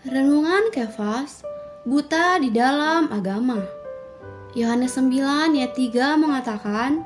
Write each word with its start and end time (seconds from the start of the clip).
Renungan 0.00 0.72
Kefas, 0.72 1.44
buta 1.84 2.40
di 2.40 2.48
dalam 2.48 3.12
agama. 3.12 3.60
Yohanes 4.56 4.96
9 4.96 5.52
ayat 5.52 5.76
3 5.76 6.16
mengatakan, 6.16 7.04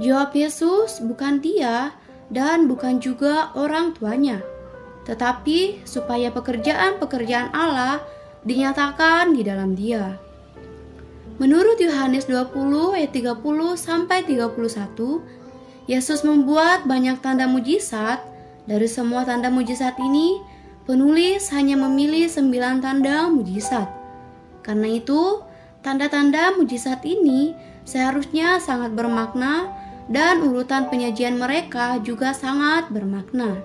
Jawab 0.00 0.32
Yesus 0.32 1.04
bukan 1.04 1.44
dia 1.44 1.92
dan 2.32 2.64
bukan 2.64 2.96
juga 2.96 3.52
orang 3.52 3.92
tuanya, 3.92 4.40
tetapi 5.04 5.84
supaya 5.84 6.32
pekerjaan-pekerjaan 6.32 7.52
Allah 7.52 8.00
dinyatakan 8.48 9.36
di 9.36 9.44
dalam 9.44 9.76
dia. 9.76 10.16
Menurut 11.36 11.76
Yohanes 11.76 12.24
20 12.24 12.56
ayat 12.96 13.12
30 13.12 13.36
sampai 13.76 14.24
31, 14.24 14.48
Yesus 15.84 16.24
membuat 16.24 16.88
banyak 16.88 17.20
tanda 17.20 17.44
mujizat. 17.44 18.24
Dari 18.64 18.88
semua 18.88 19.28
tanda 19.28 19.52
mujizat 19.52 20.00
ini, 20.00 20.40
penulis 20.90 21.54
hanya 21.54 21.78
memilih 21.78 22.26
sembilan 22.26 22.82
tanda 22.82 23.30
mujizat. 23.30 23.86
Karena 24.66 24.90
itu, 24.90 25.38
tanda-tanda 25.86 26.58
mujizat 26.58 27.06
ini 27.06 27.54
seharusnya 27.86 28.58
sangat 28.58 28.98
bermakna 28.98 29.70
dan 30.10 30.42
urutan 30.42 30.90
penyajian 30.90 31.38
mereka 31.38 32.02
juga 32.02 32.34
sangat 32.34 32.90
bermakna. 32.90 33.62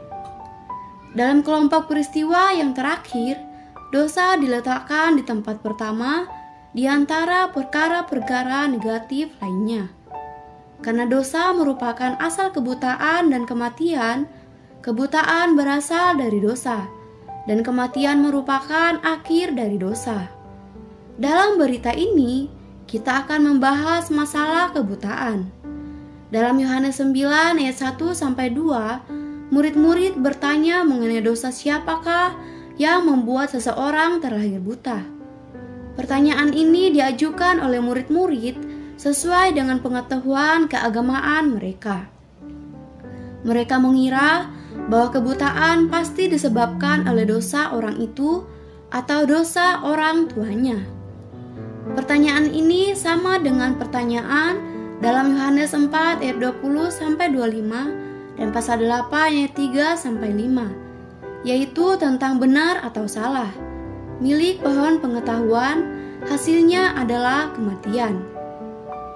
Dalam 1.17 1.41
kelompok 1.41 1.89
peristiwa 1.89 2.53
yang 2.53 2.77
terakhir, 2.77 3.41
dosa 3.89 4.37
diletakkan 4.37 5.17
di 5.17 5.25
tempat 5.25 5.65
pertama 5.65 6.29
di 6.77 6.85
antara 6.85 7.49
perkara-perkara 7.49 8.69
negatif 8.69 9.33
lainnya. 9.41 9.89
Karena 10.85 11.09
dosa 11.09 11.49
merupakan 11.57 12.21
asal 12.21 12.53
kebutaan 12.53 13.33
dan 13.33 13.49
kematian, 13.49 14.29
kebutaan 14.85 15.57
berasal 15.57 16.21
dari 16.21 16.37
dosa 16.37 16.94
dan 17.45 17.61
kematian 17.61 18.21
merupakan 18.21 18.97
akhir 19.01 19.53
dari 19.53 19.77
dosa. 19.77 20.29
Dalam 21.15 21.55
berita 21.61 21.93
ini, 21.95 22.51
kita 22.85 23.25
akan 23.25 23.55
membahas 23.55 24.11
masalah 24.13 24.73
kebutaan. 24.73 25.49
Dalam 26.33 26.57
Yohanes 26.59 26.99
9 26.99 27.61
ayat 27.61 27.77
1 27.77 28.11
sampai 28.11 28.51
2, 28.51 29.53
murid-murid 29.53 30.19
bertanya 30.19 30.81
mengenai 30.83 31.21
dosa 31.21 31.53
siapakah 31.53 32.35
yang 32.75 33.07
membuat 33.07 33.53
seseorang 33.53 34.19
terlahir 34.19 34.59
buta. 34.59 35.05
Pertanyaan 35.95 36.51
ini 36.51 36.91
diajukan 36.91 37.63
oleh 37.63 37.79
murid-murid 37.79 38.59
sesuai 38.99 39.55
dengan 39.55 39.79
pengetahuan 39.79 40.67
keagamaan 40.67 41.55
mereka. 41.55 42.11
Mereka 43.47 43.79
mengira 43.79 44.51
bahwa 44.85 45.09
kebutaan 45.09 45.89
pasti 45.89 46.29
disebabkan 46.29 47.09
oleh 47.09 47.25
dosa 47.25 47.73
orang 47.73 47.97
itu 47.97 48.45
atau 48.93 49.25
dosa 49.25 49.81
orang 49.81 50.29
tuanya. 50.29 50.85
Pertanyaan 51.93 52.49
ini 52.49 52.93
sama 52.97 53.37
dengan 53.37 53.77
pertanyaan 53.77 54.57
dalam 55.01 55.33
Yohanes 55.33 55.73
4 55.73 56.21
ayat 56.21 56.37
20 56.41 56.89
sampai 56.89 57.29
25 57.33 58.41
dan 58.41 58.47
pasal 58.49 58.81
8 58.81 59.09
ayat 59.11 59.53
3 59.53 59.93
sampai 59.97 60.29
5, 60.33 61.45
yaitu 61.45 61.85
tentang 61.97 62.41
benar 62.41 62.81
atau 62.81 63.05
salah. 63.05 63.49
Milik 64.17 64.63
pohon 64.63 64.97
pengetahuan 65.03 65.83
hasilnya 66.25 66.95
adalah 66.95 67.51
kematian. 67.53 68.23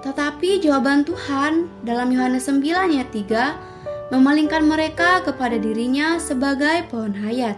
Tetapi 0.00 0.64
jawaban 0.64 1.04
Tuhan 1.04 1.68
dalam 1.84 2.08
Yohanes 2.12 2.48
9 2.48 2.64
ayat 2.64 3.08
3 3.12 3.69
memalingkan 4.10 4.66
mereka 4.66 5.22
kepada 5.22 5.56
dirinya 5.56 6.18
sebagai 6.18 6.86
pohon 6.90 7.14
hayat. 7.14 7.56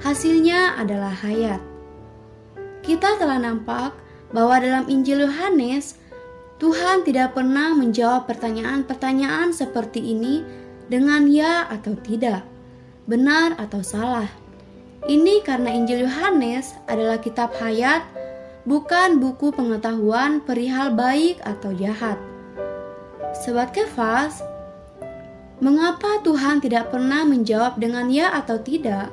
Hasilnya 0.00 0.80
adalah 0.80 1.12
hayat. 1.12 1.60
Kita 2.84 3.16
telah 3.16 3.40
nampak 3.40 3.96
bahwa 4.32 4.60
dalam 4.60 4.84
Injil 4.88 5.24
Yohanes, 5.24 5.96
Tuhan 6.60 7.04
tidak 7.04 7.36
pernah 7.36 7.72
menjawab 7.76 8.28
pertanyaan-pertanyaan 8.28 9.52
seperti 9.52 10.00
ini 10.00 10.44
dengan 10.88 11.28
ya 11.28 11.68
atau 11.68 11.96
tidak, 12.00 12.44
benar 13.08 13.56
atau 13.60 13.80
salah. 13.80 14.28
Ini 15.04 15.44
karena 15.44 15.68
Injil 15.72 16.08
Yohanes 16.08 16.72
adalah 16.88 17.20
kitab 17.20 17.52
hayat, 17.60 18.04
bukan 18.64 19.20
buku 19.20 19.52
pengetahuan 19.52 20.40
perihal 20.40 20.92
baik 20.96 21.40
atau 21.44 21.76
jahat. 21.76 22.16
Sobat 23.44 23.76
Kefas, 23.76 24.40
Mengapa 25.64 26.20
Tuhan 26.20 26.60
tidak 26.60 26.92
pernah 26.92 27.24
menjawab 27.24 27.80
dengan 27.80 28.12
ya 28.12 28.36
atau 28.36 28.60
tidak? 28.60 29.08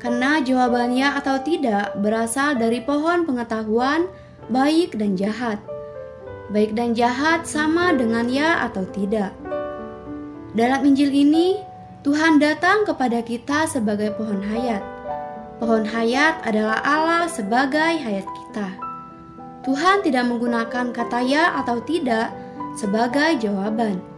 Karena 0.00 0.40
jawaban 0.40 0.96
ya 0.96 1.12
atau 1.20 1.36
tidak 1.44 1.92
berasal 2.00 2.56
dari 2.56 2.80
pohon 2.80 3.28
pengetahuan 3.28 4.08
baik 4.48 4.96
dan 4.96 5.20
jahat. 5.20 5.60
Baik 6.48 6.72
dan 6.72 6.96
jahat 6.96 7.44
sama 7.44 7.92
dengan 7.92 8.24
ya 8.24 8.64
atau 8.64 8.88
tidak. 8.88 9.36
Dalam 10.56 10.80
Injil 10.80 11.12
ini, 11.12 11.60
Tuhan 12.08 12.40
datang 12.40 12.88
kepada 12.88 13.20
kita 13.20 13.68
sebagai 13.68 14.16
pohon 14.16 14.40
hayat. 14.48 14.80
Pohon 15.60 15.84
hayat 15.84 16.40
adalah 16.48 16.80
Allah 16.88 17.28
sebagai 17.28 18.00
hayat 18.00 18.24
kita. 18.24 18.72
Tuhan 19.68 20.00
tidak 20.00 20.24
menggunakan 20.24 20.96
kata 20.96 21.20
ya 21.20 21.52
atau 21.60 21.84
tidak 21.84 22.32
sebagai 22.80 23.44
jawaban 23.44 24.15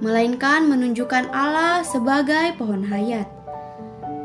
melainkan 0.00 0.64
menunjukkan 0.64 1.28
Allah 1.30 1.84
sebagai 1.84 2.56
pohon 2.56 2.84
hayat. 2.88 3.28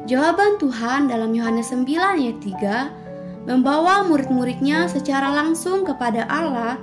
Jawaban 0.07 0.55
Tuhan 0.57 1.11
dalam 1.11 1.35
Yohanes 1.35 1.75
9 1.75 1.83
ayat 1.87 2.37
3 2.39 3.49
membawa 3.49 4.07
murid-muridnya 4.07 4.89
secara 4.89 5.35
langsung 5.35 5.83
kepada 5.85 6.25
Allah, 6.31 6.79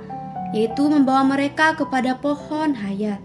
yaitu 0.55 0.87
membawa 0.87 1.25
mereka 1.25 1.73
kepada 1.75 2.15
pohon 2.21 2.77
hayat. 2.77 3.19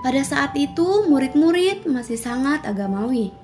Pada 0.00 0.22
saat 0.24 0.56
itu, 0.56 1.04
murid-murid 1.06 1.84
masih 1.84 2.16
sangat 2.16 2.64
agamawi. 2.64 3.36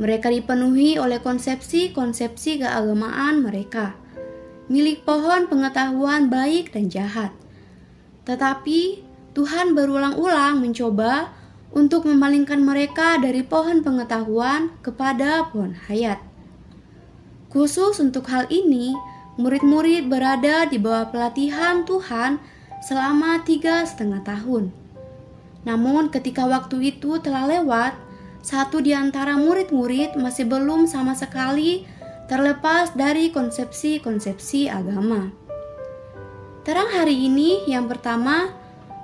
Mereka 0.00 0.32
dipenuhi 0.32 0.96
oleh 0.96 1.20
konsepsi-konsepsi 1.20 2.64
keagamaan 2.64 3.44
mereka, 3.44 3.92
milik 4.72 5.04
pohon 5.04 5.44
pengetahuan 5.52 6.32
baik 6.32 6.72
dan 6.72 6.88
jahat. 6.88 7.28
Tetapi 8.24 9.11
Tuhan 9.32 9.72
berulang-ulang 9.72 10.60
mencoba 10.60 11.32
untuk 11.72 12.04
memalingkan 12.04 12.60
mereka 12.60 13.16
dari 13.16 13.40
pohon 13.40 13.80
pengetahuan 13.80 14.76
kepada 14.84 15.48
pohon 15.48 15.72
hayat. 15.88 16.20
Khusus 17.48 17.96
untuk 18.00 18.28
hal 18.28 18.44
ini, 18.52 18.92
murid-murid 19.40 20.08
berada 20.08 20.68
di 20.68 20.76
bawah 20.76 21.08
pelatihan 21.08 21.84
Tuhan 21.88 22.36
selama 22.84 23.40
tiga 23.44 23.88
setengah 23.88 24.20
tahun. 24.20 24.68
Namun 25.64 26.12
ketika 26.12 26.44
waktu 26.44 26.92
itu 26.96 27.16
telah 27.24 27.48
lewat, 27.48 27.96
satu 28.44 28.82
di 28.82 28.92
antara 28.92 29.38
murid-murid 29.38 30.18
masih 30.18 30.44
belum 30.44 30.84
sama 30.90 31.14
sekali 31.14 31.86
terlepas 32.26 32.92
dari 32.92 33.30
konsepsi-konsepsi 33.30 34.66
agama. 34.66 35.30
Terang 36.66 36.90
hari 36.90 37.26
ini 37.26 37.66
yang 37.70 37.86
pertama 37.86 38.61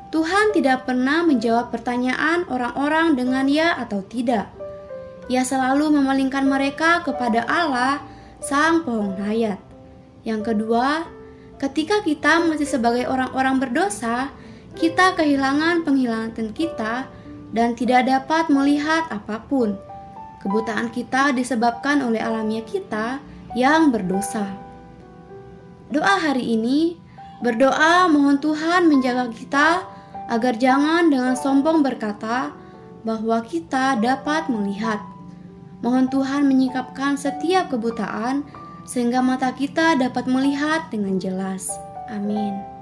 Tuhan 0.09 0.57
tidak 0.57 0.89
pernah 0.89 1.21
menjawab 1.21 1.69
pertanyaan 1.69 2.49
orang-orang 2.49 3.13
dengan 3.13 3.45
ya 3.45 3.77
atau 3.77 4.01
tidak. 4.01 4.49
Ia 5.29 5.45
selalu 5.45 6.01
memalingkan 6.01 6.49
mereka 6.49 7.05
kepada 7.05 7.45
Allah, 7.45 8.01
Sang 8.41 8.89
Pohon 8.89 9.21
Hayat. 9.21 9.61
Yang 10.25 10.53
kedua, 10.53 11.05
ketika 11.60 12.01
kita 12.01 12.41
masih 12.41 12.65
sebagai 12.65 13.05
orang-orang 13.05 13.60
berdosa, 13.60 14.33
kita 14.81 15.13
kehilangan 15.13 15.84
penghilangan 15.84 16.33
kita 16.57 17.04
dan 17.53 17.77
tidak 17.77 18.09
dapat 18.09 18.49
melihat 18.49 19.04
apa 19.13 19.45
pun. 19.45 19.77
Kebutaan 20.41 20.89
kita 20.89 21.37
disebabkan 21.37 22.01
oleh 22.01 22.25
alamiah 22.25 22.65
kita 22.65 23.21
yang 23.53 23.93
berdosa. 23.93 24.57
Doa 25.93 26.16
hari 26.16 26.57
ini 26.57 26.97
berdoa 27.45 28.09
mohon 28.09 28.41
Tuhan 28.41 28.89
menjaga 28.89 29.28
kita 29.28 29.97
agar 30.28 30.54
jangan 30.60 31.09
dengan 31.09 31.34
sombong 31.34 31.80
berkata 31.80 32.53
bahwa 33.03 33.41
kita 33.42 33.97
dapat 33.98 34.53
melihat. 34.53 35.01
Mohon 35.80 36.07
Tuhan 36.10 36.42
menyikapkan 36.47 37.16
setiap 37.16 37.72
kebutaan 37.72 38.45
sehingga 38.84 39.25
mata 39.25 39.53
kita 39.53 39.97
dapat 39.97 40.28
melihat 40.28 40.89
dengan 40.92 41.16
jelas. 41.21 41.72
Amin. 42.09 42.78